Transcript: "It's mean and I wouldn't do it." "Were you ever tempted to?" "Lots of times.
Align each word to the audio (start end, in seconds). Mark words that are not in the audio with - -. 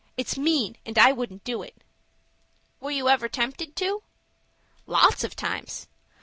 "It's 0.17 0.35
mean 0.35 0.77
and 0.83 0.97
I 0.97 1.11
wouldn't 1.11 1.43
do 1.43 1.61
it." 1.61 1.75
"Were 2.79 2.89
you 2.89 3.07
ever 3.07 3.29
tempted 3.29 3.75
to?" 3.75 4.01
"Lots 4.87 5.23
of 5.23 5.35
times. 5.35 5.85